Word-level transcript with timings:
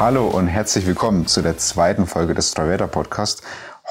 Hallo 0.00 0.26
und 0.26 0.48
herzlich 0.48 0.88
willkommen 0.88 1.28
zu 1.28 1.40
der 1.40 1.56
zweiten 1.56 2.06
Folge 2.06 2.34
des 2.34 2.50
Straveda 2.50 2.88
Podcast. 2.88 3.42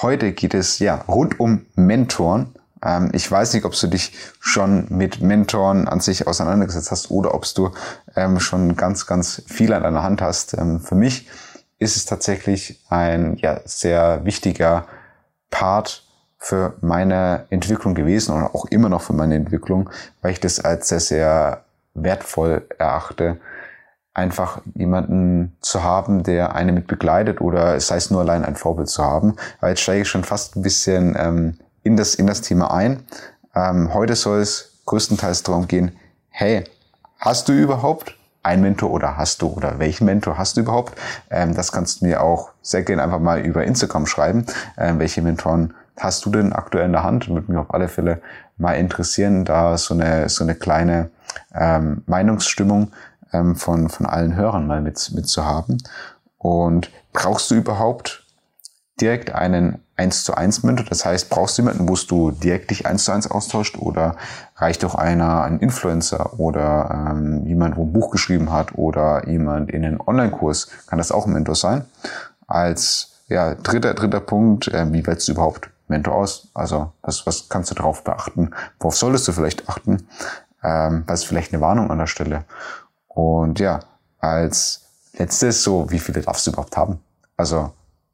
Heute 0.01 0.33
geht 0.33 0.53
es 0.53 0.79
ja 0.79 0.95
rund 1.07 1.39
um 1.39 1.65
Mentoren. 1.75 2.53
Ähm, 2.83 3.11
ich 3.13 3.31
weiß 3.31 3.53
nicht, 3.53 3.63
ob 3.63 3.73
du 3.73 3.87
dich 3.87 4.11
schon 4.41 4.85
mit 4.89 5.21
Mentoren 5.21 5.87
an 5.87 6.01
sich 6.01 6.27
auseinandergesetzt 6.27 6.91
hast 6.91 7.09
oder 7.09 7.33
ob 7.33 7.45
du 7.53 7.71
ähm, 8.17 8.41
schon 8.41 8.75
ganz, 8.75 9.07
ganz 9.07 9.43
viel 9.47 9.71
an 9.71 9.83
deiner 9.83 10.03
Hand 10.03 10.21
hast. 10.21 10.55
Ähm, 10.55 10.81
für 10.81 10.95
mich 10.95 11.29
ist 11.79 11.95
es 11.95 12.03
tatsächlich 12.03 12.83
ein 12.89 13.37
ja, 13.37 13.61
sehr 13.63 14.25
wichtiger 14.25 14.87
Part 15.51 16.03
für 16.37 16.73
meine 16.81 17.45
Entwicklung 17.49 17.95
gewesen 17.95 18.35
und 18.35 18.43
auch 18.43 18.65
immer 18.65 18.89
noch 18.89 19.03
für 19.03 19.13
meine 19.13 19.35
Entwicklung, 19.35 19.89
weil 20.21 20.33
ich 20.33 20.41
das 20.41 20.59
als 20.59 20.89
sehr, 20.89 20.99
sehr 20.99 21.63
wertvoll 21.93 22.67
erachte, 22.77 23.39
einfach 24.13 24.61
jemanden 24.75 25.55
zu 25.61 25.83
haben, 25.83 26.23
der 26.23 26.55
eine 26.55 26.71
mit 26.71 26.87
begleitet 26.87 27.41
oder 27.41 27.75
es 27.75 27.89
heißt 27.89 28.11
nur 28.11 28.21
allein 28.21 28.45
ein 28.45 28.55
Vorbild 28.55 28.89
zu 28.89 29.03
haben. 29.03 29.35
Weil 29.59 29.71
jetzt 29.71 29.81
steige 29.81 30.03
ich 30.03 30.07
schon 30.07 30.23
fast 30.23 30.55
ein 30.55 30.61
bisschen 30.61 31.15
ähm, 31.17 31.57
in, 31.83 31.97
das, 31.97 32.15
in 32.15 32.27
das 32.27 32.41
Thema 32.41 32.71
ein. 32.73 33.03
Ähm, 33.55 33.93
heute 33.93 34.15
soll 34.15 34.39
es 34.39 34.81
größtenteils 34.85 35.43
darum 35.43 35.67
gehen, 35.67 35.97
hey, 36.29 36.63
hast 37.19 37.49
du 37.49 37.53
überhaupt 37.53 38.15
ein 38.43 38.61
Mentor 38.61 38.91
oder 38.91 39.17
hast 39.17 39.41
du 39.41 39.47
oder 39.47 39.79
welchen 39.79 40.05
Mentor 40.05 40.37
hast 40.37 40.57
du 40.57 40.61
überhaupt? 40.61 40.99
Ähm, 41.29 41.55
das 41.55 41.71
kannst 41.71 42.01
du 42.01 42.05
mir 42.05 42.21
auch 42.21 42.51
sehr 42.61 42.83
gerne 42.83 43.03
einfach 43.03 43.19
mal 43.19 43.39
über 43.39 43.63
Instagram 43.63 44.05
schreiben. 44.05 44.45
Ähm, 44.77 44.99
welche 44.99 45.21
Mentoren 45.21 45.73
hast 45.97 46.25
du 46.25 46.29
denn 46.29 46.53
aktuell 46.53 46.85
in 46.85 46.91
der 46.91 47.03
Hand? 47.03 47.29
Würde 47.29 47.51
mich 47.51 47.57
auf 47.57 47.73
alle 47.73 47.87
Fälle 47.87 48.21
mal 48.57 48.73
interessieren, 48.73 49.45
da 49.45 49.77
so 49.77 49.93
eine, 49.93 50.29
so 50.29 50.43
eine 50.43 50.55
kleine 50.55 51.09
ähm, 51.55 52.03
Meinungsstimmung 52.05 52.91
ähm, 53.33 53.55
von, 53.55 53.89
von 53.89 54.05
allen 54.05 54.35
Hörern 54.35 54.67
mal 54.67 54.81
mit, 54.81 55.11
mit 55.13 55.27
zu 55.27 55.45
haben. 55.45 55.77
Und 56.37 56.91
brauchst 57.11 57.51
du 57.51 57.55
überhaupt 57.55 58.25
direkt 58.99 59.33
einen 59.33 59.79
1 59.95 60.23
zu 60.23 60.35
1 60.35 60.63
Mentor? 60.63 60.85
Das 60.87 61.05
heißt, 61.05 61.29
brauchst 61.29 61.57
du 61.57 61.63
jemanden, 61.63 61.87
wo 61.87 61.95
du 61.95 62.31
direkt 62.31 62.71
dich 62.71 62.85
1 62.85 63.05
zu 63.05 63.11
1 63.11 63.31
austauscht 63.31 63.77
oder 63.77 64.15
reicht 64.57 64.83
auch 64.85 64.95
einer, 64.95 65.43
ein 65.43 65.59
Influencer 65.59 66.39
oder 66.39 67.09
ähm, 67.11 67.45
jemand, 67.45 67.77
wo 67.77 67.83
ein 67.83 67.93
Buch 67.93 68.11
geschrieben 68.11 68.51
hat 68.51 68.75
oder 68.75 69.27
jemand 69.27 69.71
in 69.71 69.85
einen 69.85 70.01
Online-Kurs? 70.01 70.69
Kann 70.87 70.97
das 70.97 71.11
auch 71.11 71.25
ein 71.25 71.33
Mentor 71.33 71.55
sein? 71.55 71.85
Als 72.47 73.13
ja, 73.27 73.55
dritter, 73.55 73.93
dritter 73.93 74.19
Punkt, 74.19 74.67
äh, 74.67 74.91
wie 74.91 75.05
wählst 75.05 75.27
du 75.27 75.31
überhaupt 75.31 75.69
Mentor 75.87 76.15
aus? 76.15 76.49
Also 76.53 76.91
was, 77.01 77.25
was 77.25 77.49
kannst 77.49 77.71
du 77.71 77.75
darauf 77.75 78.03
beachten? 78.03 78.51
Worauf 78.79 78.95
solltest 78.95 79.27
du 79.27 79.31
vielleicht 79.31 79.69
achten? 79.69 80.07
Ähm, 80.63 81.03
was 81.07 81.21
ist 81.21 81.25
vielleicht 81.25 81.53
eine 81.53 81.61
Warnung 81.61 81.91
an 81.91 81.97
der 81.97 82.07
Stelle? 82.07 82.45
Und 83.13 83.59
ja, 83.59 83.79
als 84.19 84.85
letztes 85.13 85.63
so, 85.63 85.89
wie 85.91 85.99
viele 85.99 86.21
darfst 86.21 86.47
du 86.47 86.51
überhaupt 86.51 86.75
haben? 86.77 86.99
Also 87.37 87.71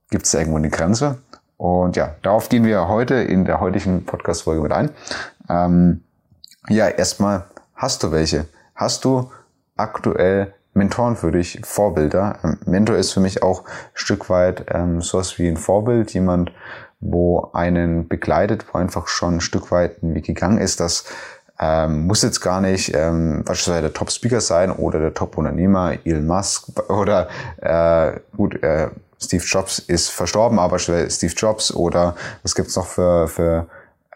gibt 0.10 0.26
es 0.26 0.34
irgendwo 0.34 0.58
eine 0.58 0.70
Grenze? 0.70 1.20
Und 1.58 1.96
ja, 1.98 2.16
darauf 2.22 2.50
gehen 2.50 2.64
wir 2.64 2.88
heute 2.88 3.16
in 3.16 3.46
der 3.46 3.60
heutigen 3.60 4.06
Podcast-Folge 4.06 4.62
mit 4.62 4.72
ein. 4.72 4.92
Ähm, 5.50 6.04
ja, 6.70 6.88
erstmal, 6.88 7.46
hast 7.76 8.04
du 8.04 8.12
welche? 8.12 8.48
Hast 8.76 9.04
du 9.04 9.30
aktuell 9.76 10.54
Mentoren 10.74 11.16
für 11.16 11.32
dich, 11.32 11.60
Vorbilder? 11.64 12.40
Ähm, 12.44 12.60
Mentor 12.66 12.96
ist 12.96 13.12
für 13.12 13.20
mich 13.20 13.44
auch 13.44 13.66
ein 13.66 13.72
Stück 13.94 14.30
weit 14.30 14.66
ähm, 14.70 15.02
sowas 15.02 15.38
wie 15.38 15.48
ein 15.48 15.58
Vorbild, 15.58 16.14
jemand, 16.14 16.52
wo 17.02 17.50
einen 17.54 18.08
begleitet, 18.08 18.66
wo 18.72 18.78
einfach 18.78 19.08
schon 19.08 19.36
ein 19.36 19.42
Stück 19.42 19.72
weit 19.72 20.02
ein 20.04 20.16
Weg 20.16 20.26
gegangen 20.26 20.60
ist, 20.60 20.80
dass 20.80 21.06
ähm, 21.60 22.08
muss 22.08 22.22
jetzt 22.22 22.40
gar 22.40 22.62
nicht 22.62 22.94
ähm, 22.96 23.44
beispielsweise 23.46 23.82
der 23.82 23.94
Top-Speaker 23.94 24.40
sein 24.40 24.72
oder 24.72 25.00
der 25.00 25.14
Top-Unternehmer, 25.14 25.98
Elon 26.06 26.26
Musk 26.26 26.70
oder 26.90 27.28
äh, 27.62 28.20
gut, 28.36 28.62
äh, 28.64 28.90
Steve 29.22 29.44
Jobs 29.44 29.80
ist 29.80 30.10
verstorben, 30.10 30.60
aber 30.60 30.80
Steve 30.80 31.34
Jobs 31.36 31.74
oder 31.74 32.16
was 32.42 32.56
gibt's 32.56 32.78
noch 32.78 32.86
für, 32.86 33.28
für 33.28 33.68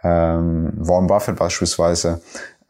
ähm, 0.04 0.72
Warren 0.78 1.08
Buffett 1.08 1.38
beispielsweise, 1.38 2.22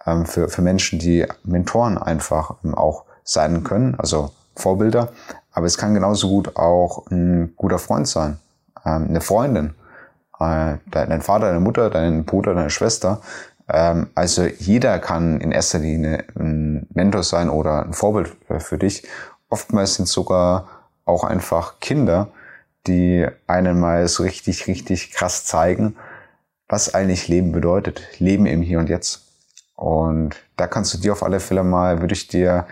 ähm, 0.05 0.25
für, 0.25 0.49
für 0.49 0.63
Menschen, 0.63 0.97
die 0.97 1.25
Mentoren 1.43 1.99
einfach 1.99 2.55
ähm, 2.63 2.73
auch 2.73 3.03
sein 3.23 3.63
können, 3.63 3.95
also 3.99 4.31
Vorbilder. 4.55 5.09
Aber 5.51 5.67
es 5.67 5.77
kann 5.77 5.93
genauso 5.93 6.29
gut 6.29 6.55
auch 6.55 7.05
ein 7.11 7.53
guter 7.55 7.77
Freund 7.77 8.07
sein, 8.07 8.39
ähm, 8.83 9.05
eine 9.09 9.21
Freundin, 9.21 9.75
äh, 10.39 10.77
dein 10.89 11.21
Vater, 11.21 11.47
deine 11.47 11.59
Mutter, 11.59 11.91
dein 11.91 12.25
Bruder, 12.25 12.55
deine 12.55 12.71
Schwester, 12.71 13.21
also 13.67 14.43
jeder 14.43 14.99
kann 14.99 15.39
in 15.39 15.51
erster 15.51 15.79
Linie 15.79 16.25
ein 16.37 16.87
Mentor 16.93 17.23
sein 17.23 17.49
oder 17.49 17.85
ein 17.85 17.93
Vorbild 17.93 18.35
für 18.59 18.77
dich. 18.77 19.07
Oftmals 19.49 19.95
sind 19.95 20.07
sogar 20.07 20.67
auch 21.05 21.23
einfach 21.23 21.79
Kinder, 21.79 22.29
die 22.87 23.25
einen 23.47 23.79
mal 23.79 24.07
so 24.07 24.23
richtig, 24.23 24.67
richtig 24.67 25.11
krass 25.11 25.45
zeigen, 25.45 25.95
was 26.67 26.93
eigentlich 26.93 27.27
Leben 27.27 27.51
bedeutet. 27.51 28.01
Leben 28.19 28.45
im 28.45 28.61
Hier 28.61 28.79
und 28.79 28.89
Jetzt. 28.89 29.21
Und 29.75 30.35
da 30.57 30.67
kannst 30.67 30.93
du 30.93 30.97
dir 30.97 31.13
auf 31.13 31.23
alle 31.23 31.39
Fälle 31.39 31.63
mal, 31.63 32.01
würde 32.01 32.13
ich 32.13 32.27
dir 32.27 32.65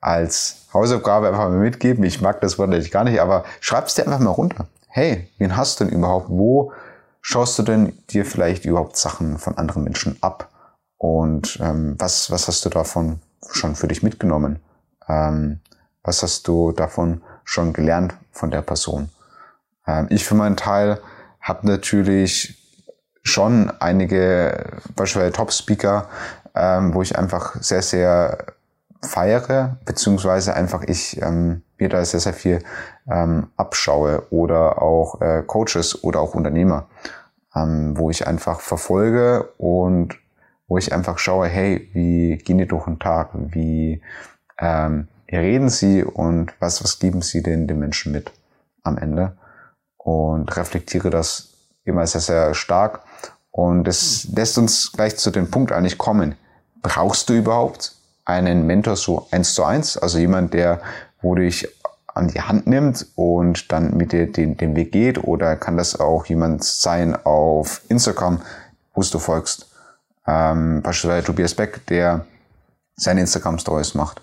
als 0.00 0.66
Hausaufgabe 0.72 1.28
einfach 1.28 1.48
mal 1.48 1.58
mitgeben. 1.58 2.04
Ich 2.04 2.20
mag 2.20 2.40
das 2.40 2.58
Wort 2.58 2.70
natürlich 2.70 2.90
gar 2.90 3.04
nicht, 3.04 3.20
aber 3.20 3.44
schreib's 3.60 3.94
dir 3.94 4.04
einfach 4.04 4.18
mal 4.18 4.30
runter. 4.30 4.66
Hey, 4.88 5.28
wen 5.38 5.56
hast 5.56 5.80
du 5.80 5.84
denn 5.84 5.94
überhaupt? 5.94 6.26
Wo 6.28 6.72
schaust 7.22 7.58
du 7.58 7.62
denn 7.62 7.96
dir 8.10 8.26
vielleicht 8.26 8.66
überhaupt 8.66 8.96
Sachen 8.96 9.38
von 9.38 9.56
anderen 9.56 9.84
Menschen 9.84 10.18
ab? 10.20 10.50
Und 10.98 11.58
ähm, 11.62 11.96
was, 11.98 12.30
was 12.30 12.48
hast 12.48 12.64
du 12.64 12.68
davon 12.68 13.20
schon 13.50 13.74
für 13.74 13.88
dich 13.88 14.02
mitgenommen? 14.02 14.60
Ähm, 15.08 15.60
was 16.02 16.22
hast 16.22 16.46
du 16.46 16.72
davon 16.72 17.22
schon 17.44 17.72
gelernt 17.72 18.14
von 18.30 18.50
der 18.50 18.62
Person? 18.62 19.08
Ähm, 19.86 20.06
ich 20.10 20.24
für 20.24 20.34
meinen 20.34 20.56
Teil 20.56 21.00
habe 21.40 21.66
natürlich 21.66 22.58
schon 23.22 23.70
einige 23.80 24.80
beispielsweise 24.94 25.32
Top-Speaker, 25.32 26.08
ähm, 26.54 26.94
wo 26.94 27.02
ich 27.02 27.18
einfach 27.18 27.56
sehr, 27.60 27.82
sehr 27.82 28.46
feiere, 29.00 29.78
beziehungsweise 29.84 30.54
einfach 30.54 30.82
ich 30.82 31.20
ähm, 31.20 31.62
mir 31.82 31.88
da 31.88 32.04
sehr, 32.04 32.20
sehr 32.20 32.32
viel 32.32 32.62
ähm, 33.10 33.48
abschaue 33.56 34.26
oder 34.30 34.80
auch 34.80 35.20
äh, 35.20 35.42
Coaches 35.46 36.02
oder 36.04 36.20
auch 36.20 36.34
Unternehmer, 36.34 36.86
ähm, 37.54 37.98
wo 37.98 38.10
ich 38.10 38.26
einfach 38.26 38.60
verfolge 38.60 39.50
und 39.58 40.14
wo 40.68 40.78
ich 40.78 40.92
einfach 40.92 41.18
schaue, 41.18 41.48
hey, 41.48 41.90
wie 41.92 42.38
gehen 42.38 42.58
die 42.58 42.66
durch 42.66 42.84
den 42.84 42.98
Tag, 42.98 43.30
wie 43.34 44.00
ähm, 44.58 45.08
reden 45.30 45.68
sie 45.68 46.04
und 46.04 46.54
was, 46.60 46.82
was 46.82 46.98
geben 46.98 47.22
sie 47.22 47.42
denn 47.42 47.66
den 47.66 47.78
Menschen 47.78 48.12
mit 48.12 48.32
am 48.82 48.96
Ende? 48.96 49.36
Und 49.96 50.56
reflektiere 50.56 51.10
das 51.10 51.50
immer 51.84 52.06
sehr, 52.06 52.20
sehr 52.20 52.54
stark. 52.54 53.00
Und 53.50 53.84
das 53.84 54.28
lässt 54.34 54.56
uns 54.56 54.92
gleich 54.92 55.16
zu 55.16 55.30
dem 55.30 55.50
Punkt 55.50 55.72
eigentlich 55.72 55.98
kommen. 55.98 56.36
Brauchst 56.80 57.28
du 57.28 57.34
überhaupt 57.34 57.94
einen 58.24 58.66
Mentor 58.66 58.96
so 58.96 59.26
eins 59.30 59.54
zu 59.54 59.64
eins, 59.64 59.96
also 59.96 60.18
jemand, 60.18 60.54
der, 60.54 60.80
wo 61.22 61.34
dich 61.34 61.68
an 62.14 62.28
die 62.28 62.40
Hand 62.40 62.66
nimmt 62.66 63.06
und 63.14 63.72
dann 63.72 63.96
mit 63.96 64.12
dir 64.12 64.30
den, 64.30 64.56
den 64.56 64.76
Weg 64.76 64.92
geht 64.92 65.22
oder 65.24 65.56
kann 65.56 65.76
das 65.76 65.98
auch 65.98 66.26
jemand 66.26 66.62
sein 66.62 67.16
auf 67.24 67.82
Instagram, 67.88 68.42
wo 68.94 69.00
du 69.00 69.18
folgst? 69.18 69.68
Ähm, 70.26 70.82
beispielsweise 70.82 71.26
Tobias 71.26 71.54
Beck, 71.54 71.86
der 71.86 72.26
seine 72.96 73.20
Instagram-Stories 73.20 73.94
macht. 73.94 74.20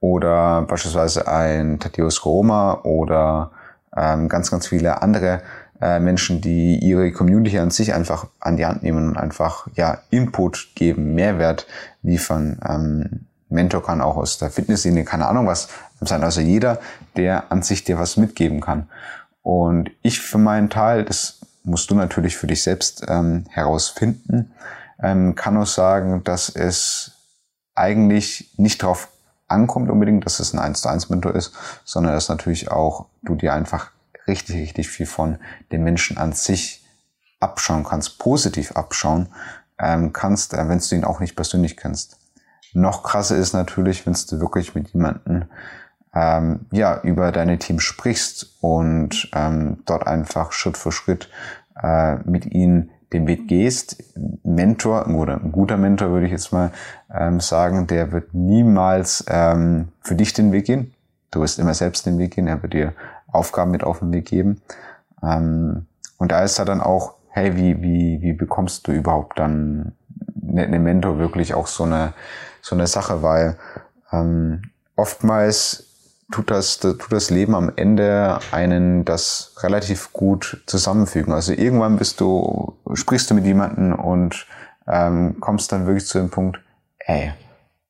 Oder 0.00 0.62
beispielsweise 0.62 1.28
ein 1.28 1.80
Tadeusz 1.80 2.24
Roma 2.24 2.80
oder 2.84 3.50
ähm, 3.96 4.28
ganz, 4.28 4.50
ganz 4.50 4.66
viele 4.66 5.02
andere 5.02 5.42
äh, 5.80 6.00
Menschen, 6.00 6.40
die 6.40 6.78
ihre 6.78 7.12
Community 7.12 7.58
an 7.58 7.70
sich 7.70 7.94
einfach 7.94 8.26
an 8.40 8.56
die 8.56 8.66
Hand 8.66 8.82
nehmen 8.82 9.08
und 9.10 9.16
einfach 9.16 9.66
ja 9.74 9.98
Input 10.10 10.70
geben, 10.74 11.14
Mehrwert 11.14 11.66
liefern. 12.02 12.60
Ähm, 12.66 13.27
Mentor 13.48 13.82
kann 13.82 14.00
auch 14.00 14.16
aus 14.16 14.38
der 14.38 14.50
Fitnessszene, 14.50 15.04
keine 15.04 15.26
Ahnung 15.26 15.46
was 15.46 15.68
sein, 16.00 16.22
also 16.22 16.40
jeder, 16.40 16.80
der 17.16 17.50
an 17.50 17.62
sich 17.62 17.84
dir 17.84 17.98
was 17.98 18.16
mitgeben 18.16 18.60
kann. 18.60 18.88
Und 19.42 19.90
ich 20.02 20.20
für 20.20 20.38
meinen 20.38 20.70
Teil, 20.70 21.04
das 21.04 21.40
musst 21.64 21.90
du 21.90 21.94
natürlich 21.94 22.36
für 22.36 22.46
dich 22.46 22.62
selbst 22.62 23.04
ähm, 23.08 23.44
herausfinden, 23.48 24.52
ähm, 25.02 25.34
kann 25.34 25.56
auch 25.56 25.66
sagen, 25.66 26.22
dass 26.24 26.48
es 26.48 27.12
eigentlich 27.74 28.52
nicht 28.56 28.82
darauf 28.82 29.08
ankommt 29.46 29.90
unbedingt, 29.90 30.26
dass 30.26 30.40
es 30.40 30.52
ein 30.52 30.58
1 30.58 30.82
zu 30.82 30.88
1 30.88 31.08
Mentor 31.08 31.34
ist, 31.34 31.54
sondern 31.84 32.12
dass 32.12 32.28
natürlich 32.28 32.70
auch 32.70 33.06
du 33.22 33.34
dir 33.34 33.54
einfach 33.54 33.90
richtig, 34.26 34.56
richtig 34.56 34.88
viel 34.88 35.06
von 35.06 35.38
den 35.72 35.82
Menschen 35.82 36.18
an 36.18 36.32
sich 36.32 36.84
abschauen 37.40 37.84
kannst, 37.84 38.18
positiv 38.18 38.72
abschauen 38.72 39.28
ähm, 39.78 40.12
kannst, 40.12 40.54
äh, 40.54 40.68
wenn 40.68 40.78
du 40.78 40.94
ihn 40.94 41.04
auch 41.04 41.20
nicht 41.20 41.36
persönlich 41.36 41.76
kennst. 41.76 42.18
Noch 42.74 43.02
krasser 43.02 43.36
ist 43.36 43.52
natürlich, 43.52 44.06
wenn 44.06 44.12
du 44.12 44.40
wirklich 44.40 44.74
mit 44.74 44.88
jemandem 44.90 45.44
ähm, 46.14 46.66
ja, 46.72 47.00
über 47.02 47.32
deine 47.32 47.58
Team 47.58 47.80
sprichst 47.80 48.56
und 48.60 49.30
ähm, 49.34 49.78
dort 49.86 50.06
einfach 50.06 50.52
Schritt 50.52 50.76
für 50.76 50.92
Schritt 50.92 51.28
äh, 51.82 52.16
mit 52.24 52.46
ihnen 52.46 52.90
den 53.12 53.26
Weg 53.26 53.48
gehst. 53.48 54.02
Mentor 54.42 55.06
oder 55.08 55.34
ein 55.34 55.52
guter 55.52 55.76
Mentor 55.76 56.10
würde 56.10 56.26
ich 56.26 56.32
jetzt 56.32 56.52
mal 56.52 56.72
ähm, 57.12 57.40
sagen, 57.40 57.86
der 57.86 58.12
wird 58.12 58.34
niemals 58.34 59.24
ähm, 59.28 59.88
für 60.00 60.14
dich 60.14 60.32
den 60.32 60.52
Weg 60.52 60.66
gehen. 60.66 60.94
Du 61.30 61.40
wirst 61.40 61.58
immer 61.58 61.74
selbst 61.74 62.06
den 62.06 62.18
Weg 62.18 62.34
gehen, 62.34 62.46
er 62.46 62.62
wird 62.62 62.74
dir 62.74 62.94
Aufgaben 63.30 63.70
mit 63.70 63.84
auf 63.84 64.00
den 64.00 64.12
Weg 64.12 64.26
geben. 64.26 64.62
Ähm, 65.22 65.86
und 66.18 66.32
da 66.32 66.42
ist 66.42 66.58
er 66.58 66.64
dann 66.64 66.80
auch, 66.80 67.14
hey, 67.30 67.56
wie, 67.56 67.80
wie, 67.82 68.20
wie 68.20 68.32
bekommst 68.32 68.86
du 68.86 68.92
überhaupt 68.92 69.38
dann 69.38 69.92
eine 70.50 70.78
Mentor 70.78 71.18
wirklich 71.18 71.54
auch 71.54 71.66
so 71.66 71.84
eine, 71.84 72.14
so 72.60 72.74
eine 72.74 72.86
Sache, 72.86 73.22
weil 73.22 73.58
ähm, 74.12 74.62
oftmals 74.96 75.84
tut 76.30 76.50
das, 76.50 76.78
tut 76.78 77.10
das 77.10 77.30
Leben 77.30 77.54
am 77.54 77.72
Ende 77.76 78.38
einen 78.52 79.04
das 79.04 79.54
relativ 79.60 80.12
gut 80.12 80.62
zusammenfügen. 80.66 81.32
Also 81.32 81.52
irgendwann 81.52 81.96
bist 81.96 82.20
du, 82.20 82.76
sprichst 82.94 83.30
du 83.30 83.34
mit 83.34 83.44
jemandem 83.44 83.94
und 83.94 84.46
ähm, 84.86 85.36
kommst 85.40 85.72
dann 85.72 85.86
wirklich 85.86 86.06
zu 86.06 86.18
dem 86.18 86.30
Punkt, 86.30 86.60
ey, 86.98 87.32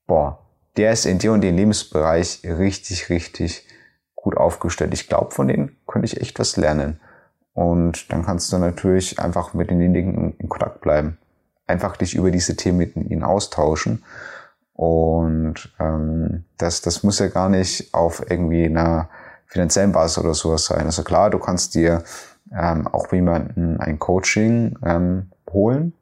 boah, 0.06 0.38
der 0.76 0.92
ist 0.92 1.06
in 1.06 1.18
dir 1.18 1.32
und 1.32 1.40
dem 1.40 1.56
Lebensbereich 1.56 2.42
richtig, 2.44 3.10
richtig 3.10 3.66
gut 4.14 4.36
aufgestellt. 4.36 4.94
Ich 4.94 5.08
glaube, 5.08 5.32
von 5.32 5.48
denen 5.48 5.76
könnte 5.86 6.06
ich 6.06 6.20
echt 6.20 6.38
was 6.38 6.56
lernen. 6.56 7.00
Und 7.52 8.12
dann 8.12 8.24
kannst 8.24 8.52
du 8.52 8.58
natürlich 8.58 9.18
einfach 9.18 9.54
mit 9.54 9.70
denjenigen 9.70 10.36
in 10.38 10.48
Kontakt 10.48 10.80
bleiben. 10.80 11.18
Einfach 11.66 11.96
dich 11.96 12.14
über 12.14 12.30
diese 12.30 12.56
Themen 12.56 12.78
mit 12.78 12.96
ihnen 12.96 13.24
austauschen. 13.24 14.04
Und 14.78 15.74
ähm, 15.80 16.44
das, 16.56 16.82
das 16.82 17.02
muss 17.02 17.18
ja 17.18 17.26
gar 17.26 17.48
nicht 17.48 17.92
auf 17.92 18.22
irgendwie 18.30 18.64
einer 18.64 19.08
finanziellen 19.46 19.90
Basis 19.90 20.18
oder 20.18 20.34
sowas 20.34 20.66
sein. 20.66 20.86
Also 20.86 21.02
klar, 21.02 21.30
du 21.30 21.40
kannst 21.40 21.74
dir 21.74 22.04
ähm, 22.56 22.86
auch 22.86 23.12
jemanden 23.12 23.80
ein 23.80 23.98
Coaching 23.98 24.78
ähm, 24.86 25.30
holen 25.50 25.94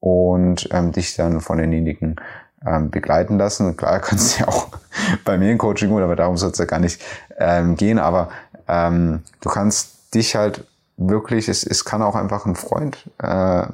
und 0.00 0.70
ähm, 0.72 0.90
dich 0.90 1.16
dann 1.16 1.42
von 1.42 1.58
denjenigen 1.58 2.16
ähm, 2.64 2.90
begleiten 2.90 3.36
lassen. 3.36 3.76
Klar, 3.76 4.00
kannst 4.00 4.38
du 4.38 4.44
ja 4.44 4.48
auch 4.48 4.68
bei 5.26 5.36
mir 5.36 5.50
ein 5.50 5.58
Coaching 5.58 5.90
holen, 5.90 6.04
aber 6.04 6.16
darum 6.16 6.38
soll 6.38 6.50
es 6.50 6.56
ja 6.56 6.64
gar 6.64 6.80
nicht 6.80 7.02
ähm, 7.36 7.76
gehen. 7.76 7.98
Aber 7.98 8.30
ähm, 8.68 9.20
du 9.42 9.50
kannst 9.50 10.14
dich 10.14 10.34
halt 10.34 10.66
wirklich, 10.96 11.50
es, 11.50 11.62
es 11.62 11.84
kann 11.84 12.00
auch 12.00 12.14
einfach 12.14 12.46
ein 12.46 12.56
Freund, 12.56 13.10
äh, 13.18 13.66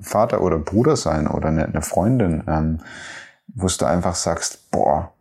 Vater 0.00 0.40
oder 0.40 0.58
Bruder 0.58 0.96
sein 0.96 1.28
oder 1.28 1.50
eine, 1.50 1.66
eine 1.66 1.82
Freundin, 1.82 2.42
ähm, 2.48 2.80
wo 3.54 3.66
du 3.66 3.84
einfach 3.84 4.14
sagst, 4.14 4.70
boah, 4.70 5.12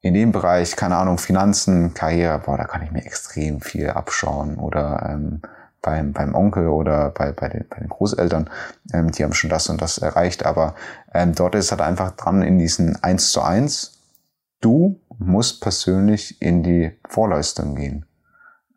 in 0.00 0.14
dem 0.14 0.32
Bereich, 0.32 0.76
keine 0.76 0.96
Ahnung, 0.96 1.18
Finanzen, 1.18 1.92
Karriere, 1.92 2.38
boah, 2.38 2.56
da 2.56 2.64
kann 2.64 2.82
ich 2.82 2.90
mir 2.90 3.04
extrem 3.04 3.60
viel 3.60 3.90
abschauen. 3.90 4.56
Oder 4.56 5.10
ähm, 5.10 5.42
beim, 5.82 6.12
beim 6.12 6.34
Onkel 6.34 6.68
oder 6.68 7.10
bei, 7.10 7.32
bei, 7.32 7.48
den, 7.48 7.66
bei 7.68 7.78
den 7.78 7.88
Großeltern, 7.88 8.48
ähm, 8.92 9.10
die 9.10 9.24
haben 9.24 9.34
schon 9.34 9.50
das 9.50 9.68
und 9.68 9.82
das 9.82 9.98
erreicht. 9.98 10.46
Aber 10.46 10.74
ähm, 11.12 11.34
dort 11.34 11.54
ist 11.54 11.70
halt 11.70 11.82
einfach 11.82 12.12
dran 12.12 12.42
in 12.42 12.58
diesen 12.58 13.02
eins 13.02 13.30
zu 13.30 13.42
eins. 13.42 13.98
Du 14.60 15.00
musst 15.18 15.60
persönlich 15.60 16.40
in 16.40 16.62
die 16.62 16.98
Vorleistung 17.08 17.74
gehen. 17.74 18.06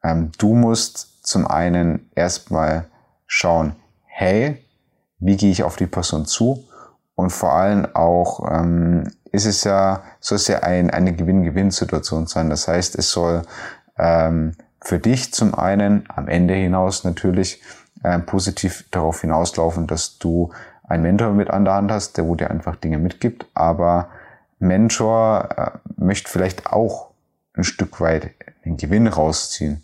Ähm, 0.04 0.32
du 0.38 0.54
musst 0.56 1.26
zum 1.26 1.48
einen 1.48 2.10
erstmal 2.16 2.90
schauen, 3.28 3.76
hey, 4.06 4.64
wie 5.20 5.38
gehe 5.38 5.52
ich 5.52 5.64
auf 5.64 5.78
die 5.78 5.88
Person 5.88 6.26
zu? 6.26 6.66
Und 7.16 7.30
vor 7.30 7.54
allem 7.54 7.88
auch 7.94 8.50
ähm, 8.52 9.12
ist 9.32 9.46
es 9.46 9.64
ja, 9.64 10.04
soll 10.20 10.38
es 10.38 10.48
ja 10.48 10.60
ein, 10.60 10.90
eine 10.90 11.14
Gewinn-Gewinn-Situation 11.14 12.28
sein. 12.28 12.50
Das 12.50 12.68
heißt, 12.68 12.98
es 12.98 13.12
soll 13.12 13.44
ähm, 13.98 14.56
für 14.82 15.00
dich 15.00 15.34
zum 15.34 15.56
einen 15.56 16.06
am 16.14 16.28
Ende 16.28 16.54
hinaus 16.54 17.04
natürlich 17.04 17.62
äh, 18.04 18.20
positiv 18.20 18.86
darauf 18.92 19.22
hinauslaufen, 19.22 19.88
dass 19.88 20.18
du 20.18 20.52
einen 20.84 21.04
Mentor 21.04 21.32
mit 21.32 21.50
an 21.50 21.66
der 21.66 21.76
Hand 21.76 21.92
hast, 21.92 22.18
der 22.18 22.28
wo 22.28 22.36
dir 22.36 22.52
einfach 22.52 22.76
Dinge 22.76 22.98
mitgibt. 22.98 23.46
Aber 23.54 24.10
Mentor 24.60 25.50
äh, 25.58 25.72
möchte 25.98 26.30
vielleicht 26.30 26.68
auch 26.68 27.12
ein 27.56 27.64
Stück 27.64 28.02
weit 28.02 28.32
den 28.66 28.78
Gewinn 28.78 29.08
rausziehen. 29.08 29.84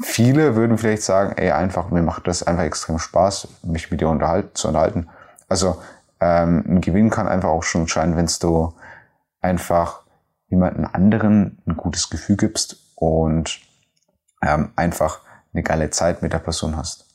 Viele 0.00 0.54
würden 0.54 0.78
vielleicht 0.78 1.02
sagen, 1.02 1.32
ey, 1.36 1.50
einfach, 1.50 1.90
mir 1.90 2.02
macht 2.02 2.28
das 2.28 2.44
einfach 2.44 2.62
extrem 2.62 2.98
Spaß, 2.98 3.48
mich 3.64 3.90
mit 3.90 4.00
dir 4.00 4.08
unterhalten, 4.08 4.50
zu 4.54 4.68
unterhalten. 4.68 5.08
Also 5.48 5.78
ähm, 6.20 6.64
ein 6.66 6.80
Gewinn 6.80 7.10
kann 7.10 7.28
einfach 7.28 7.48
auch 7.48 7.62
schon 7.62 7.88
scheinen, 7.88 8.16
wenn 8.16 8.28
du 8.40 8.74
einfach 9.40 10.02
jemanden 10.48 10.84
anderen 10.84 11.58
ein 11.66 11.76
gutes 11.76 12.10
Gefühl 12.10 12.36
gibst 12.36 12.76
und 12.94 13.60
ähm, 14.42 14.70
einfach 14.76 15.20
eine 15.52 15.62
geile 15.62 15.90
Zeit 15.90 16.22
mit 16.22 16.32
der 16.32 16.38
Person 16.38 16.76
hast. 16.76 17.06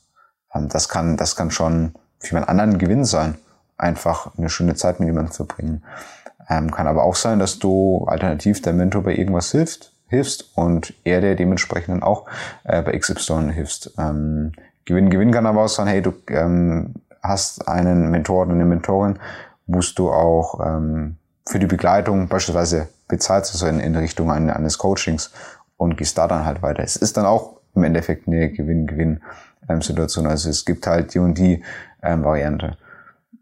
Ähm, 0.54 0.68
das 0.68 0.88
kann, 0.88 1.16
das 1.16 1.36
kann 1.36 1.50
schon 1.50 1.94
für 2.18 2.32
jemand 2.34 2.48
anderen 2.48 2.72
ein 2.72 2.78
Gewinn 2.78 3.04
sein, 3.04 3.36
einfach 3.76 4.36
eine 4.36 4.48
schöne 4.48 4.74
Zeit 4.74 5.00
mit 5.00 5.08
jemandem 5.08 5.32
zu 5.32 5.44
verbringen. 5.44 5.84
Ähm, 6.48 6.70
kann 6.70 6.86
aber 6.86 7.04
auch 7.04 7.16
sein, 7.16 7.38
dass 7.38 7.58
du 7.58 8.04
alternativ 8.06 8.62
der 8.62 8.72
Mentor 8.72 9.02
bei 9.02 9.14
irgendwas 9.14 9.50
hilft, 9.50 9.92
hilfst 10.08 10.56
und 10.56 10.94
er 11.04 11.20
der 11.20 11.34
dementsprechend 11.34 12.02
auch 12.02 12.26
äh, 12.64 12.82
bei 12.82 12.98
XY 12.98 13.52
hilfst. 13.52 13.94
Ähm, 13.98 14.52
Gewinn, 14.84 15.08
Gewinn 15.08 15.32
kann 15.32 15.46
aber 15.46 15.64
auch 15.64 15.68
sein, 15.68 15.86
hey, 15.86 16.02
du 16.02 16.12
ähm, 16.28 16.94
hast 17.24 17.68
einen 17.68 18.10
Mentor 18.10 18.42
oder 18.42 18.52
eine 18.52 18.64
Mentorin, 18.64 19.18
musst 19.66 19.98
du 19.98 20.10
auch 20.12 20.60
ähm, 20.64 21.16
für 21.46 21.58
die 21.58 21.66
Begleitung 21.66 22.28
beispielsweise 22.28 22.88
bezahlt 23.08 23.46
zu 23.46 23.56
sein 23.56 23.80
in 23.80 23.96
Richtung 23.96 24.30
eines 24.30 24.78
Coachings 24.78 25.32
und 25.76 25.96
gehst 25.96 26.18
da 26.18 26.28
dann 26.28 26.44
halt 26.44 26.62
weiter. 26.62 26.82
Es 26.82 26.96
ist 26.96 27.16
dann 27.16 27.26
auch 27.26 27.60
im 27.74 27.84
Endeffekt 27.84 28.28
eine 28.28 28.50
Gewinn-Gewinn-Situation. 28.50 30.26
Also 30.26 30.50
es 30.50 30.64
gibt 30.64 30.86
halt 30.86 31.14
die 31.14 31.18
und 31.18 31.36
die 31.36 31.62
ähm, 32.02 32.24
Variante. 32.24 32.76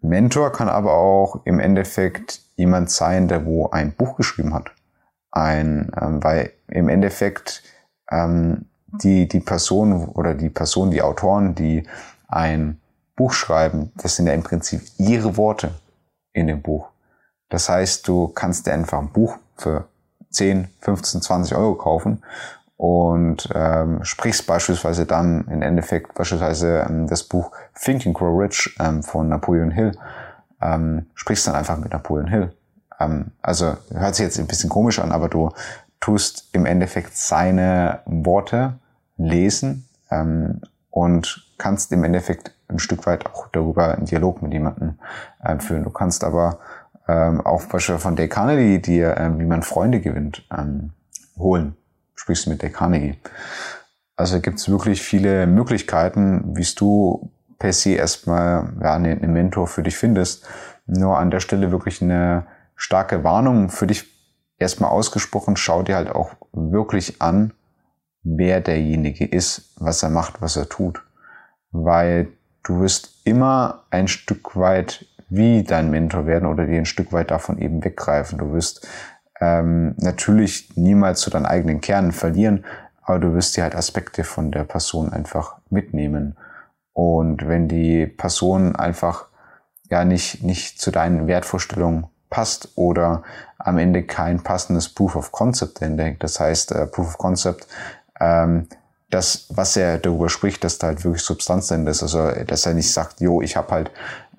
Mentor 0.00 0.52
kann 0.52 0.68
aber 0.68 0.94
auch 0.94 1.44
im 1.44 1.60
Endeffekt 1.60 2.40
jemand 2.56 2.90
sein, 2.90 3.28
der 3.28 3.44
wo 3.44 3.70
ein 3.70 3.92
Buch 3.92 4.16
geschrieben 4.16 4.54
hat. 4.54 4.72
Ein, 5.30 5.90
ähm, 6.00 6.22
weil 6.22 6.50
im 6.68 6.88
Endeffekt 6.88 7.62
ähm, 8.10 8.66
die, 8.86 9.28
die 9.28 9.40
Person 9.40 10.06
oder 10.08 10.34
die 10.34 10.50
Person, 10.50 10.90
die 10.90 11.02
Autoren, 11.02 11.54
die 11.54 11.84
ein 12.28 12.81
Buch 13.16 13.32
schreiben, 13.32 13.92
das 13.96 14.16
sind 14.16 14.26
ja 14.26 14.32
im 14.32 14.42
Prinzip 14.42 14.82
ihre 14.98 15.36
Worte 15.36 15.72
in 16.32 16.46
dem 16.46 16.62
Buch. 16.62 16.88
Das 17.48 17.68
heißt, 17.68 18.08
du 18.08 18.28
kannst 18.28 18.66
dir 18.66 18.72
einfach 18.72 18.98
ein 18.98 19.12
Buch 19.12 19.36
für 19.56 19.86
10, 20.30 20.68
15, 20.80 21.20
20 21.20 21.56
Euro 21.56 21.74
kaufen 21.74 22.22
und 22.76 23.48
ähm, 23.54 24.02
sprichst 24.02 24.46
beispielsweise 24.46 25.06
dann 25.06 25.46
im 25.48 25.62
Endeffekt 25.62 26.14
beispielsweise 26.14 26.86
ähm, 26.88 27.06
das 27.06 27.22
Buch 27.24 27.52
Think 27.80 28.06
and 28.06 28.14
Grow 28.14 28.40
Rich 28.40 28.74
ähm, 28.80 29.02
von 29.02 29.28
Napoleon 29.28 29.70
Hill, 29.70 29.92
ähm, 30.60 31.06
sprichst 31.14 31.46
dann 31.46 31.54
einfach 31.54 31.76
mit 31.76 31.92
Napoleon 31.92 32.28
Hill. 32.28 32.52
Ähm, 32.98 33.32
also 33.42 33.76
hört 33.92 34.14
sich 34.14 34.24
jetzt 34.24 34.38
ein 34.38 34.46
bisschen 34.46 34.70
komisch 34.70 34.98
an, 34.98 35.12
aber 35.12 35.28
du 35.28 35.50
tust 36.00 36.48
im 36.52 36.66
Endeffekt 36.66 37.16
seine 37.16 38.00
Worte 38.06 38.78
lesen 39.16 39.86
ähm, 40.10 40.60
und 40.92 41.42
kannst 41.58 41.90
im 41.90 42.04
Endeffekt 42.04 42.54
ein 42.68 42.78
Stück 42.78 43.06
weit 43.06 43.26
auch 43.26 43.48
darüber 43.48 43.94
einen 43.94 44.06
Dialog 44.06 44.42
mit 44.42 44.52
jemandem 44.52 44.98
äh, 45.42 45.58
führen. 45.58 45.84
Du 45.84 45.90
kannst 45.90 46.22
aber 46.22 46.60
ähm, 47.08 47.40
auch 47.40 47.62
beispielsweise 47.62 47.98
von 47.98 48.14
Dale 48.14 48.28
Carnegie 48.28 48.78
dir, 48.78 49.16
ähm, 49.16 49.40
wie 49.40 49.46
man 49.46 49.62
Freunde 49.62 50.00
gewinnt, 50.00 50.46
ähm, 50.56 50.92
holen. 51.36 51.76
Sprichst 52.14 52.46
du 52.46 52.50
mit 52.50 52.62
Dale 52.62 52.72
Carnegie. 52.72 53.18
Also 54.16 54.40
gibt 54.40 54.58
es 54.58 54.68
wirklich 54.68 55.02
viele 55.02 55.46
Möglichkeiten, 55.46 56.56
wie 56.56 56.66
du 56.76 57.30
per 57.58 57.72
se 57.72 57.92
erstmal 57.92 58.72
ja, 58.80 58.94
einen 58.94 59.18
eine 59.18 59.32
Mentor 59.32 59.66
für 59.66 59.82
dich 59.82 59.96
findest. 59.96 60.46
Nur 60.86 61.18
an 61.18 61.30
der 61.30 61.40
Stelle 61.40 61.70
wirklich 61.70 62.02
eine 62.02 62.46
starke 62.76 63.24
Warnung 63.24 63.70
für 63.70 63.86
dich 63.86 64.04
erstmal 64.58 64.90
ausgesprochen. 64.90 65.56
Schau 65.56 65.82
dir 65.82 65.96
halt 65.96 66.10
auch 66.10 66.32
wirklich 66.52 67.22
an, 67.22 67.54
wer 68.22 68.60
derjenige 68.60 69.24
ist, 69.24 69.74
was 69.76 70.02
er 70.02 70.10
macht, 70.10 70.40
was 70.40 70.56
er 70.56 70.68
tut. 70.68 71.02
Weil 71.70 72.28
du 72.62 72.80
wirst 72.80 73.20
immer 73.24 73.84
ein 73.90 74.08
Stück 74.08 74.56
weit 74.56 75.06
wie 75.28 75.64
dein 75.64 75.90
Mentor 75.90 76.26
werden 76.26 76.46
oder 76.46 76.66
dir 76.66 76.78
ein 76.78 76.84
Stück 76.84 77.12
weit 77.12 77.30
davon 77.30 77.58
eben 77.58 77.82
weggreifen. 77.82 78.38
Du 78.38 78.52
wirst 78.52 78.86
ähm, 79.40 79.94
natürlich 79.98 80.76
niemals 80.76 81.20
zu 81.20 81.30
deinen 81.30 81.46
eigenen 81.46 81.80
Kernen 81.80 82.12
verlieren, 82.12 82.64
aber 83.02 83.18
du 83.18 83.34
wirst 83.34 83.56
dir 83.56 83.64
halt 83.64 83.74
Aspekte 83.74 84.24
von 84.24 84.52
der 84.52 84.64
Person 84.64 85.12
einfach 85.12 85.56
mitnehmen. 85.70 86.36
Und 86.92 87.48
wenn 87.48 87.66
die 87.66 88.06
Person 88.06 88.76
einfach 88.76 89.26
ja 89.90 90.04
nicht, 90.04 90.42
nicht 90.42 90.80
zu 90.80 90.90
deinen 90.90 91.26
Wertvorstellungen 91.26 92.06
passt 92.28 92.72
oder 92.76 93.22
am 93.58 93.78
Ende 93.78 94.02
kein 94.02 94.42
passendes 94.42 94.88
Proof 94.88 95.16
of 95.16 95.32
Concept 95.32 95.82
entdeckt, 95.82 96.22
das 96.22 96.38
heißt, 96.38 96.72
äh, 96.72 96.86
Proof 96.86 97.08
of 97.08 97.18
Concept 97.18 97.66
ähm, 98.22 98.68
das, 99.10 99.46
was 99.50 99.76
er 99.76 99.98
darüber 99.98 100.30
spricht, 100.30 100.64
dass 100.64 100.78
da 100.78 100.86
halt 100.86 101.04
wirklich 101.04 101.22
Substanz 101.22 101.68
drin 101.68 101.86
ist. 101.86 102.02
Also, 102.02 102.30
dass 102.46 102.64
er 102.64 102.72
nicht 102.72 102.90
sagt, 102.90 103.20
jo, 103.20 103.42
ich 103.42 103.56
habe 103.56 103.70
halt 103.70 103.90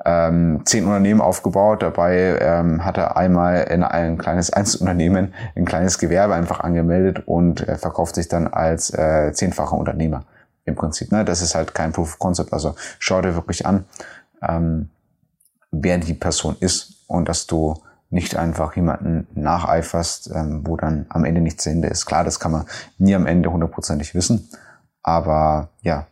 ähm, 0.04 0.62
zehn 0.66 0.86
Unternehmen 0.86 1.22
aufgebaut. 1.22 1.84
Dabei 1.84 2.40
ähm, 2.42 2.84
hat 2.84 2.98
er 2.98 3.16
einmal 3.16 3.64
in 3.66 3.84
ein 3.84 4.18
kleines 4.18 4.52
Einzelunternehmen, 4.52 5.34
ein 5.56 5.66
kleines 5.66 6.00
Gewerbe 6.00 6.34
einfach 6.34 6.62
angemeldet 6.62 7.24
und 7.28 7.68
äh, 7.68 7.78
verkauft 7.78 8.16
sich 8.16 8.28
dann 8.28 8.48
als 8.48 8.90
äh, 8.92 9.32
zehnfacher 9.34 9.78
Unternehmer 9.78 10.26
im 10.66 10.76
Prinzip. 10.76 11.12
Ne? 11.12 11.24
Das 11.24 11.42
ist 11.42 11.54
halt 11.54 11.76
kein 11.76 11.92
Proof 11.92 12.14
of 12.14 12.20
Concept. 12.20 12.52
Also 12.52 12.76
schau 12.98 13.22
dir 13.22 13.36
wirklich 13.36 13.66
an, 13.68 13.86
ähm, 14.42 14.90
wer 15.72 16.00
die 16.00 16.16
Person 16.16 16.56
ist 16.60 17.04
und 17.08 17.30
dass 17.30 17.46
du 17.46 17.76
nicht 18.14 18.36
einfach 18.36 18.76
jemanden 18.76 19.28
nacheiferst, 19.34 20.32
ähm, 20.34 20.62
wo 20.66 20.78
dann 20.78 21.08
am 21.10 21.26
Ende 21.26 21.42
nichts 21.42 21.64
zu 21.64 21.72
Ende 21.72 21.88
ist. 21.88 22.06
Klar, 22.06 22.24
das 22.24 22.40
kann 22.40 22.52
man 22.52 22.66
nie 22.98 23.16
am 23.16 23.26
Ende 23.26 23.52
hundertprozentig 23.52 24.14
wissen, 24.14 24.50
aber 25.02 25.70
ja, 25.82 26.06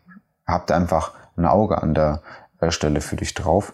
habt 0.46 0.72
einfach 0.72 1.14
ein 1.38 1.46
Auge 1.46 1.82
an 1.82 1.94
der 1.94 2.22
äh, 2.60 2.72
Stelle 2.72 3.02
für 3.02 3.16
dich 3.16 3.36
drauf 3.36 3.74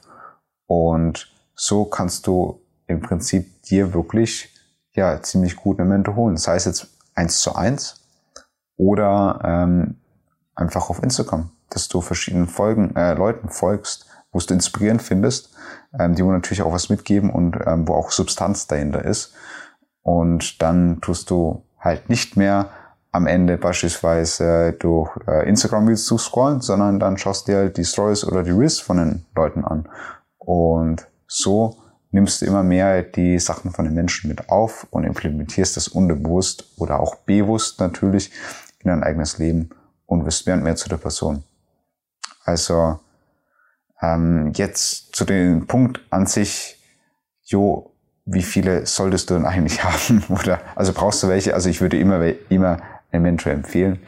und 0.66 1.34
so 1.56 1.86
kannst 1.86 2.28
du 2.28 2.62
im 2.86 3.02
Prinzip 3.02 3.64
dir 3.64 3.94
wirklich 3.94 4.54
ja 4.94 5.22
ziemlich 5.22 5.56
gut 5.56 5.78
Mentor 5.80 6.16
holen. 6.16 6.38
Sei 6.38 6.56
es 6.56 6.66
jetzt 6.66 6.88
eins 7.16 7.40
zu 7.40 7.56
eins 7.56 8.02
oder 8.76 9.40
ähm, 9.44 9.96
einfach 10.54 10.90
auf 10.90 11.02
Instagram, 11.02 11.52
dass 11.70 11.88
du 11.88 12.02
verschiedenen 12.02 12.48
Folgen, 12.48 12.96
äh, 12.96 13.14
Leuten 13.14 13.50
folgst, 13.50 14.06
wo 14.32 14.40
du 14.40 14.54
inspirierend 14.54 15.02
findest, 15.02 15.56
ähm, 15.98 16.16
die 16.16 16.24
wo 16.24 16.32
natürlich 16.32 16.62
auch 16.62 16.74
was 16.74 16.90
mitgeben 16.90 17.30
und 17.30 17.58
ähm, 17.66 17.88
wo 17.88 17.94
auch 17.94 18.12
Substanz 18.12 18.68
dahinter 18.68 19.04
ist. 19.04 19.34
Und 20.02 20.62
dann 20.62 21.02
tust 21.02 21.30
du 21.30 21.64
halt 21.80 22.10
nicht 22.10 22.38
mehr 22.38 22.70
am 23.12 23.28
Ende 23.28 23.58
beispielsweise 23.58 24.74
durch 24.74 25.10
äh, 25.28 25.48
Instagram 25.48 25.88
Reels 25.88 26.06
zu 26.06 26.18
scrollen, 26.18 26.62
sondern 26.62 27.00
dann 27.00 27.18
schaust 27.18 27.48
dir 27.48 27.58
halt 27.58 27.78
die 27.78 27.86
Stories 27.86 28.24
oder 28.24 28.44
die 28.44 28.52
Reels 28.52 28.80
von 28.80 28.98
den 28.98 29.26
Leuten 29.36 29.66
an. 29.66 29.90
Und 30.38 31.08
so 31.28 31.78
nimmst 32.12 32.42
du 32.42 32.46
immer 32.46 32.64
mehr 32.64 33.04
die 33.04 33.40
Sachen 33.40 33.72
von 33.72 33.86
den 33.86 33.94
Menschen 33.94 34.30
mit 34.30 34.50
auf 34.50 34.88
und 34.92 35.04
implementierst 35.04 35.78
das 35.78 35.88
unbewusst 35.88 36.66
oder 36.78 37.00
auch 37.00 37.16
bewusst 37.16 37.80
natürlich 37.80 38.32
in 38.80 38.90
dein 38.90 39.04
eigenes 39.04 39.38
Leben 39.38 39.70
und 40.06 40.26
wirst 40.26 40.46
mehr 40.46 40.56
und 40.56 40.64
mehr 40.64 40.76
zu 40.76 40.90
der 40.90 40.98
Person. 40.98 41.44
Also 42.44 43.00
ähm, 44.02 44.52
jetzt 44.56 45.16
zu 45.16 45.26
dem 45.26 45.68
Punkt 45.68 46.02
an 46.10 46.26
sich, 46.26 46.80
jo, 47.44 47.94
wie 48.26 48.44
viele 48.44 48.86
solltest 48.86 49.30
du 49.30 49.36
denn 49.36 49.46
eigentlich 49.46 49.84
haben? 49.84 50.24
Oder 50.30 50.60
also 50.76 50.94
brauchst 50.94 51.24
du 51.24 51.28
welche? 51.28 51.54
Also 51.54 51.70
ich 51.70 51.82
würde 51.82 51.98
immer, 51.98 52.22
immer 52.50 52.82
einen 53.12 53.24
Mentor 53.24 53.54
empfehlen, 53.54 54.00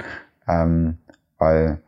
ähm, 0.48 0.98
weil 1.38 1.82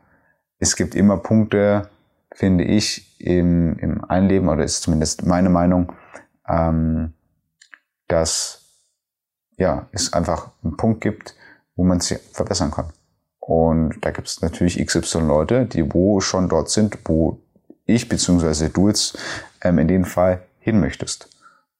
es 0.58 0.76
gibt 0.76 0.94
immer 0.94 1.18
Punkte, 1.18 1.88
finde 2.34 2.64
ich, 2.64 3.20
im, 3.20 3.78
im 3.78 4.04
Einleben, 4.04 4.48
oder 4.48 4.64
ist 4.64 4.82
zumindest 4.82 5.26
meine 5.26 5.48
Meinung, 5.48 5.92
ähm, 6.48 7.12
dass 8.08 8.62
ja, 9.56 9.86
es 9.92 10.12
einfach 10.12 10.50
einen 10.64 10.76
Punkt 10.76 11.00
gibt, 11.00 11.34
wo 11.76 11.84
man 11.84 12.00
sich 12.00 12.18
verbessern 12.32 12.70
kann. 12.70 12.92
Und 13.38 13.96
da 14.02 14.10
gibt 14.10 14.28
es 14.28 14.40
natürlich 14.40 14.84
XY 14.84 15.18
Leute, 15.20 15.66
die 15.66 15.92
wo 15.92 16.20
schon 16.20 16.48
dort 16.48 16.70
sind, 16.70 16.98
wo 17.04 17.40
ich 17.94 18.08
beziehungsweise 18.08 18.70
du 18.70 18.88
jetzt 18.88 19.18
ähm, 19.62 19.78
in 19.78 19.88
dem 19.88 20.04
Fall 20.04 20.42
hin 20.58 20.80
möchtest. 20.80 21.28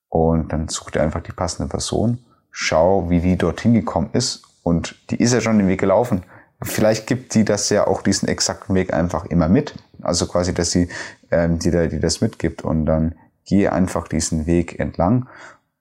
Und 0.08 0.52
dann 0.52 0.68
such 0.68 0.90
dir 0.90 1.02
einfach 1.02 1.22
die 1.22 1.32
passende 1.32 1.70
Person, 1.70 2.18
schau, 2.50 3.08
wie 3.08 3.20
die 3.20 3.36
dorthin 3.36 3.72
gekommen 3.72 4.10
ist 4.12 4.42
und 4.62 4.96
die 5.10 5.16
ist 5.16 5.32
ja 5.32 5.40
schon 5.40 5.58
den 5.58 5.68
Weg 5.68 5.80
gelaufen. 5.80 6.24
Vielleicht 6.60 7.06
gibt 7.06 7.34
die 7.34 7.44
das 7.44 7.70
ja 7.70 7.86
auch 7.86 8.02
diesen 8.02 8.28
exakten 8.28 8.74
Weg 8.74 8.92
einfach 8.92 9.24
immer 9.26 9.48
mit. 9.48 9.74
Also 10.02 10.26
quasi, 10.26 10.54
dass 10.54 10.70
sie 10.70 10.88
ähm, 11.30 11.58
die, 11.58 11.70
die 11.70 11.98
das 11.98 12.20
mitgibt 12.20 12.62
und 12.62 12.86
dann 12.86 13.14
gehe 13.44 13.72
einfach 13.72 14.06
diesen 14.06 14.46
Weg 14.46 14.78
entlang 14.78 15.28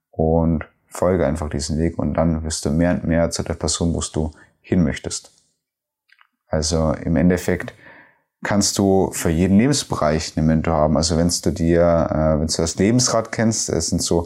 und 0.10 0.66
folge 0.88 1.26
einfach 1.26 1.50
diesen 1.50 1.78
Weg 1.78 2.00
und 2.00 2.16
dann 2.16 2.44
wirst 2.44 2.66
du 2.66 2.72
mehr 2.72 2.92
und 2.92 3.04
mehr 3.04 3.32
zu 3.32 3.44
der 3.44 3.54
Person, 3.54 3.94
wo 3.94 4.02
du 4.14 4.32
hin 4.62 4.84
möchtest. 4.84 5.32
Also 6.48 6.94
im 6.94 7.16
Endeffekt 7.16 7.74
kannst 8.44 8.78
du 8.78 9.12
für 9.12 9.30
jeden 9.30 9.58
Lebensbereich 9.58 10.34
einen 10.36 10.48
Mentor 10.48 10.74
haben. 10.74 10.98
Also 10.98 11.18
wenn 11.18 11.30
du 11.30 11.52
dir, 11.52 11.82
äh, 12.10 12.40
wenn 12.40 12.48
du 12.48 12.58
das 12.58 12.76
Lebensrad 12.76 13.32
kennst, 13.32 13.70
es 13.70 13.88
sind 13.88 14.02
so 14.02 14.26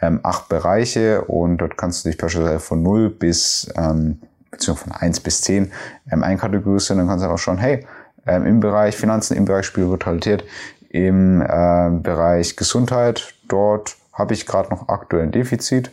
ähm, 0.00 0.20
acht 0.22 0.48
Bereiche 0.48 1.22
und 1.22 1.58
dort 1.58 1.76
kannst 1.76 2.04
du 2.04 2.08
dich 2.08 2.18
beispielsweise 2.18 2.60
von 2.60 2.82
0 2.82 3.10
bis, 3.10 3.72
ähm, 3.76 4.20
beziehungsweise 4.50 4.90
von 4.90 5.00
1 5.00 5.20
bis 5.20 5.42
10 5.42 5.72
ähm, 6.10 6.22
einkategorisieren. 6.24 6.98
Dann 6.98 7.08
kannst 7.08 7.24
du 7.24 7.30
auch 7.30 7.38
schauen, 7.38 7.58
hey, 7.58 7.86
ähm, 8.26 8.46
im 8.46 8.60
Bereich 8.60 8.96
Finanzen, 8.96 9.36
im 9.36 9.44
Bereich 9.44 9.66
Spiritualität, 9.66 10.44
im 10.90 11.40
äh, 11.40 11.90
Bereich 11.90 12.56
Gesundheit, 12.56 13.34
dort 13.48 13.96
habe 14.12 14.34
ich 14.34 14.46
gerade 14.46 14.70
noch 14.70 14.88
aktuell 14.88 15.22
ein 15.22 15.32
Defizit 15.32 15.90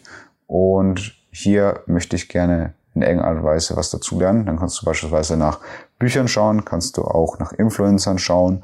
und 0.48 1.16
hier 1.32 1.82
möchte 1.86 2.16
ich 2.16 2.28
gerne 2.28 2.74
in 2.96 3.02
irgendeiner 3.02 3.38
Art 3.38 3.44
Weise 3.44 3.78
was 3.78 3.92
dazu 3.92 4.20
lernen. 4.20 4.46
Dann 4.46 4.58
kannst 4.58 4.82
du 4.82 4.86
beispielsweise 4.86 5.38
nach 5.38 5.60
Büchern 6.00 6.28
schauen, 6.28 6.66
kannst 6.66 6.98
du 6.98 7.04
auch 7.04 7.40
nach 7.40 7.52
Influencern 7.52 8.18
schauen, 8.18 8.64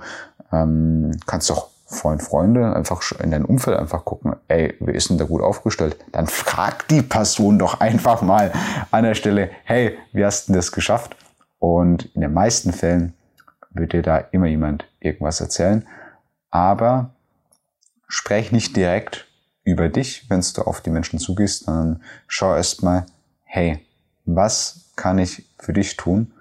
ähm, 0.52 1.12
kannst 1.28 1.52
auch 1.52 1.70
Freund, 1.86 2.24
Freunde 2.24 2.76
einfach 2.76 3.04
in 3.20 3.30
dein 3.30 3.46
Umfeld 3.46 3.78
einfach 3.78 4.06
gucken, 4.06 4.36
ey, 4.48 4.76
wer 4.80 4.96
ist 4.96 5.10
denn 5.10 5.20
da 5.20 5.26
gut 5.26 5.44
aufgestellt? 5.44 5.98
Dann 6.12 6.26
frag 6.26 6.88
die 6.88 7.04
Person 7.04 7.60
doch 7.60 7.80
einfach 7.80 8.22
mal 8.24 8.52
an 8.90 9.04
der 9.04 9.14
Stelle, 9.14 9.52
hey, 9.66 9.98
wie 10.12 10.26
hast 10.26 10.50
du 10.50 10.54
das 10.54 10.72
geschafft? 10.72 11.16
Und 11.60 12.06
in 12.16 12.22
den 12.22 12.34
meisten 12.34 12.74
Fällen 12.74 13.14
wird 13.70 13.94
dir 13.94 14.02
da 14.02 14.18
immer 14.18 14.48
jemand 14.48 14.86
irgendwas 15.00 15.42
erzählen. 15.42 15.86
Aber 16.50 17.12
sprech 18.08 18.52
nicht 18.52 18.76
direkt 18.76 19.28
über 19.64 19.90
dich, 19.90 20.30
wenn 20.30 20.42
du 20.42 20.62
auf 20.62 20.82
die 20.82 20.90
Menschen 20.90 21.20
zugehst, 21.20 21.66
sondern 21.66 22.02
schau 22.28 22.56
erstmal, 22.56 23.06
hey, 23.44 23.86
was 24.26 24.92
kann 24.96 25.20
ich 25.20 25.48
für 25.60 25.74
dich 25.74 25.98
tun? 25.98 26.32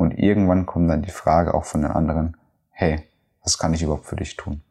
Und 0.00 0.18
irgendwann 0.18 0.64
kommt 0.64 0.88
dann 0.88 1.02
die 1.02 1.10
Frage 1.10 1.52
auch 1.52 1.66
von 1.66 1.82
den 1.82 1.90
anderen, 1.90 2.34
hey, 2.70 3.02
was 3.44 3.58
kann 3.58 3.74
ich 3.74 3.82
überhaupt 3.82 4.06
für 4.06 4.16
dich 4.16 4.34
tun? 4.34 4.62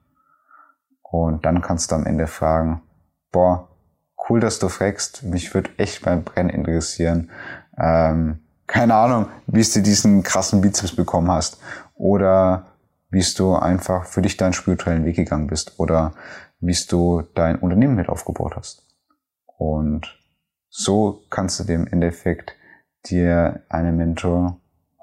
Und 1.04 1.46
dann 1.46 1.62
kannst 1.62 1.92
du 1.92 1.96
am 1.96 2.08
Ende 2.08 2.26
fragen, 2.26 2.82
boah, 3.32 3.68
cool, 4.28 4.40
dass 4.40 4.58
du 4.58 4.70
fragst, 4.70 5.22
mich 5.22 5.54
würde 5.54 5.70
echt 5.78 6.04
beim 6.04 6.24
Brennen 6.24 6.50
interessieren. 6.50 7.30
Ähm, 7.78 8.40
keine 8.66 8.96
Ahnung, 8.96 9.28
wie 9.46 9.62
du 9.62 9.84
diesen 9.84 10.24
krassen 10.24 10.62
Bizeps 10.62 10.96
bekommen 10.96 11.30
hast. 11.30 11.62
Oder 11.94 12.66
wie 13.12 13.24
du 13.38 13.54
einfach 13.54 14.06
für 14.06 14.24
dich 14.24 14.36
deinen 14.36 14.54
spirituellen 14.54 15.06
Weg 15.06 15.18
gegangen 15.18 15.46
bist. 15.46 15.80
Oder 15.80 16.14
wie 16.60 16.76
du 16.90 17.22
dein 17.36 17.58
Unternehmen 17.58 17.94
mit 17.94 18.10
aufgebaut 18.10 18.56
hast. 18.56 18.82
Und 19.46 20.08
so 20.70 21.22
kannst 21.30 21.60
du 21.60 21.66
dem 21.66 21.86
Endeffekt 21.86 22.56
dir 23.06 23.62
einen 23.70 23.96
Mentor 23.96 24.59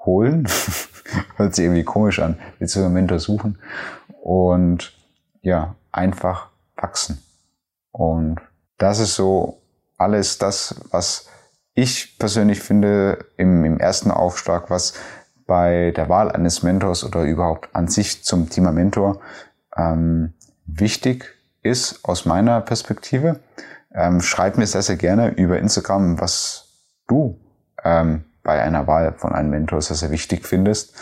holen. 0.07 0.47
Hört 1.35 1.53
sich 1.53 1.65
irgendwie 1.65 1.83
komisch 1.83 2.19
an. 2.19 2.39
Willst 2.57 2.75
du 2.75 2.83
einen 2.83 2.93
Mentor 2.93 3.19
suchen? 3.19 3.59
Und 4.23 4.93
ja, 5.41 5.75
einfach 5.91 6.49
wachsen. 6.75 7.21
Und 7.91 8.39
das 8.77 8.99
ist 8.99 9.13
so 9.15 9.61
alles 9.97 10.39
das, 10.39 10.75
was 10.91 11.27
ich 11.73 12.17
persönlich 12.17 12.59
finde 12.59 13.25
im, 13.37 13.63
im 13.63 13.79
ersten 13.79 14.09
Aufschlag, 14.09 14.69
was 14.71 14.93
bei 15.45 15.93
der 15.95 16.09
Wahl 16.09 16.31
eines 16.31 16.63
Mentors 16.63 17.03
oder 17.03 17.23
überhaupt 17.23 17.73
an 17.73 17.87
sich 17.87 18.23
zum 18.23 18.49
Thema 18.49 18.71
Mentor 18.71 19.21
ähm, 19.75 20.33
wichtig 20.65 21.35
ist 21.61 22.03
aus 22.03 22.25
meiner 22.25 22.61
Perspektive. 22.61 23.39
Ähm, 23.93 24.21
schreib 24.21 24.57
mir 24.57 24.67
sehr, 24.67 24.81
sehr 24.81 24.97
gerne 24.97 25.29
über 25.29 25.57
Instagram, 25.57 26.19
was 26.19 26.69
du 27.07 27.39
ähm, 27.83 28.25
bei 28.47 28.63
einer 28.63 28.87
Wahl 28.87 29.13
von 29.17 29.33
einem 29.33 29.49
Mentor 29.49 29.81
sehr, 29.81 29.97
sehr 29.97 30.09
wichtig 30.09 30.47
findest 30.47 30.95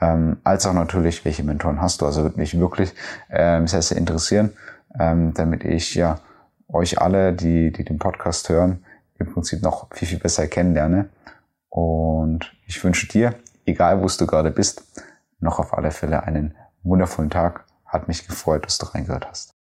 ähm, 0.00 0.38
als 0.44 0.66
auch 0.66 0.72
natürlich, 0.72 1.24
welche 1.24 1.44
Mentoren 1.44 1.80
hast 1.80 2.00
du. 2.00 2.06
Also 2.06 2.22
würde 2.22 2.38
mich 2.38 2.58
wirklich 2.58 2.92
ähm, 3.30 3.66
sehr, 3.66 3.82
sehr 3.82 3.96
interessieren, 3.96 4.52
ähm, 4.98 5.32
damit 5.34 5.64
ich 5.64 5.94
ja 5.94 6.20
euch 6.68 7.00
alle, 7.00 7.32
die, 7.32 7.72
die 7.72 7.84
den 7.84 7.98
Podcast 7.98 8.48
hören, 8.48 8.84
im 9.18 9.32
Prinzip 9.32 9.62
noch 9.62 9.88
viel, 9.94 10.08
viel 10.08 10.18
besser 10.18 10.46
kennenlerne. 10.46 11.08
Und 11.68 12.52
ich 12.66 12.82
wünsche 12.82 13.08
dir, 13.08 13.34
egal 13.64 14.02
wo 14.02 14.06
du 14.06 14.26
gerade 14.26 14.50
bist, 14.50 14.82
noch 15.40 15.58
auf 15.58 15.74
alle 15.74 15.90
Fälle 15.90 16.24
einen 16.24 16.56
wundervollen 16.82 17.30
Tag. 17.30 17.64
Hat 17.84 18.08
mich 18.08 18.26
gefreut, 18.26 18.66
dass 18.66 18.78
du 18.78 18.86
reingehört 18.86 19.28
hast. 19.28 19.57